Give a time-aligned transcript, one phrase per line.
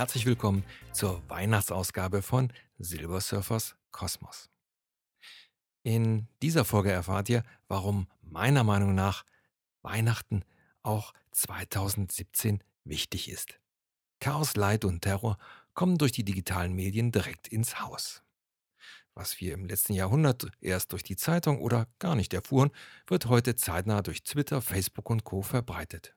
[0.00, 4.48] Herzlich willkommen zur Weihnachtsausgabe von Silbersurfers Kosmos.
[5.82, 9.26] In dieser Folge erfahrt ihr, warum meiner Meinung nach
[9.82, 10.42] Weihnachten
[10.82, 13.60] auch 2017 wichtig ist.
[14.20, 15.36] Chaos, Leid und Terror
[15.74, 18.22] kommen durch die digitalen Medien direkt ins Haus.
[19.12, 22.70] Was wir im letzten Jahrhundert erst durch die Zeitung oder gar nicht erfuhren,
[23.06, 26.16] wird heute zeitnah durch Twitter, Facebook und Co verbreitet.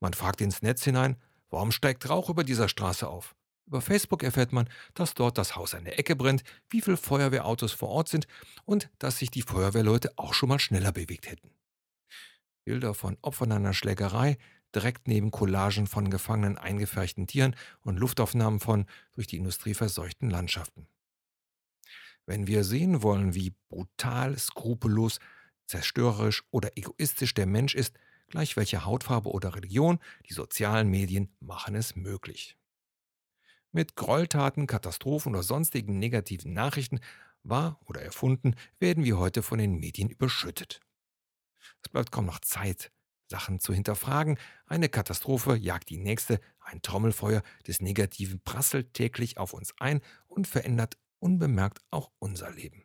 [0.00, 1.16] Man fragt ins Netz hinein,
[1.50, 3.34] warum steigt Rauch über dieser Straße auf?
[3.66, 7.72] Über Facebook erfährt man, dass dort das Haus an der Ecke brennt, wie viele Feuerwehrautos
[7.72, 8.28] vor Ort sind
[8.64, 11.50] und dass sich die Feuerwehrleute auch schon mal schneller bewegt hätten.
[12.64, 14.38] Bilder von Opfern einer Schlägerei,
[14.74, 20.86] direkt neben Collagen von gefangenen eingefärchten Tieren und Luftaufnahmen von durch die Industrie verseuchten Landschaften.
[22.26, 25.18] Wenn wir sehen wollen, wie brutal, skrupellos,
[25.66, 31.74] zerstörerisch oder egoistisch der Mensch ist, gleich welche Hautfarbe oder Religion, die sozialen Medien machen
[31.74, 32.56] es möglich.
[33.72, 37.00] Mit Gräueltaten, Katastrophen oder sonstigen negativen Nachrichten,
[37.42, 40.80] wahr oder erfunden, werden wir heute von den Medien überschüttet.
[41.82, 42.90] Es bleibt kaum noch Zeit,
[43.28, 44.38] Sachen zu hinterfragen.
[44.66, 50.46] Eine Katastrophe jagt die nächste, ein Trommelfeuer des Negativen prasselt täglich auf uns ein und
[50.46, 52.84] verändert unbemerkt auch unser Leben.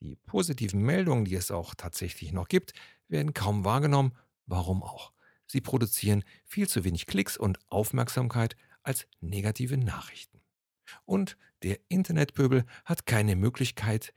[0.00, 2.72] Die positiven Meldungen, die es auch tatsächlich noch gibt,
[3.08, 4.12] werden kaum wahrgenommen.
[4.46, 5.12] Warum auch?
[5.46, 10.40] Sie produzieren viel zu wenig Klicks und Aufmerksamkeit als negative Nachrichten.
[11.04, 14.12] Und der Internetpöbel hat keine Möglichkeit,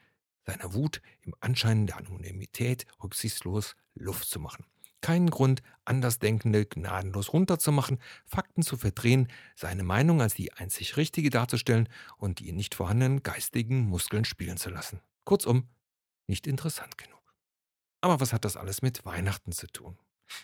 [0.45, 4.65] seiner Wut im Anschein der Anonymität rücksichtslos Luft zu machen.
[5.01, 11.89] Keinen Grund, Andersdenkende gnadenlos runterzumachen, Fakten zu verdrehen, seine Meinung als die einzig richtige darzustellen
[12.17, 15.01] und die nicht vorhandenen geistigen Muskeln spielen zu lassen.
[15.23, 15.69] Kurzum,
[16.27, 17.20] nicht interessant genug.
[18.01, 19.97] Aber was hat das alles mit Weihnachten zu tun?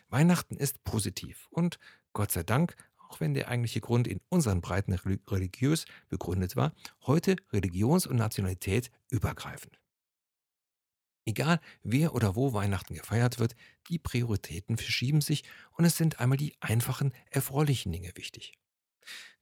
[0.10, 1.80] Weihnachten ist positiv und
[2.14, 6.74] Gott sei Dank, auch wenn der eigentliche Grund in unseren Breiten religiös begründet war,
[7.06, 9.80] heute Religions- und Nationalität übergreifend.
[11.26, 13.56] Egal wer oder wo Weihnachten gefeiert wird,
[13.90, 18.54] die Prioritäten verschieben sich und es sind einmal die einfachen, erfreulichen Dinge wichtig.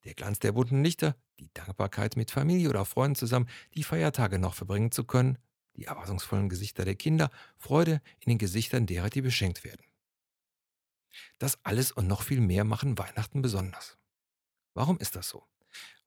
[0.04, 4.54] Der Glanz der bunten Lichter, die Dankbarkeit mit Familie oder Freunden zusammen, die Feiertage noch
[4.54, 5.38] verbringen zu können,
[5.76, 9.86] die erwartungsvollen Gesichter der Kinder, Freude in den Gesichtern derer, die beschenkt werden.
[11.40, 13.98] Das alles und noch viel mehr machen Weihnachten besonders.
[14.74, 15.44] Warum ist das so?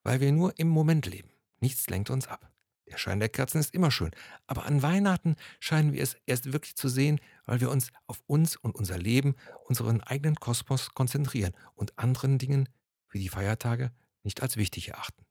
[0.02, 1.30] Weil wir nur im Moment leben.
[1.60, 2.52] Nichts lenkt uns ab.
[2.86, 4.12] Der Schein der Kerzen ist immer schön,
[4.46, 8.56] aber an Weihnachten scheinen wir es erst wirklich zu sehen, weil wir uns auf uns
[8.56, 9.34] und unser Leben,
[9.66, 12.68] unseren eigenen Kosmos konzentrieren und anderen Dingen
[13.10, 13.92] wie die Feiertage
[14.22, 15.26] nicht als wichtig erachten.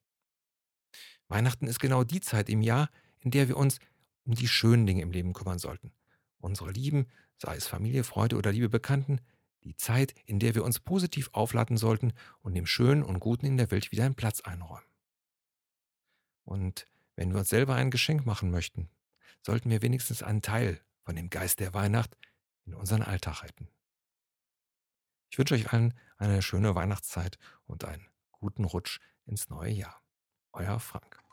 [1.27, 3.79] Weihnachten ist genau die Zeit im Jahr, in der wir uns
[4.27, 5.91] um die schönen Dinge im Leben kümmern sollten.
[6.39, 7.07] Unsere Lieben,
[7.37, 9.21] sei es Familie, Freude oder liebe Bekannten,
[9.63, 13.57] die Zeit, in der wir uns positiv aufladen sollten und dem Schönen und Guten in
[13.57, 14.85] der Welt wieder einen Platz einräumen.
[16.43, 18.89] Und wenn wir uns selber ein Geschenk machen möchten,
[19.41, 22.15] sollten wir wenigstens einen Teil von dem Geist der Weihnacht
[22.65, 23.69] in unseren Alltag halten.
[25.29, 30.01] Ich wünsche euch allen eine schöne Weihnachtszeit und einen guten Rutsch ins neue Jahr.
[30.53, 31.26] Euer Frank.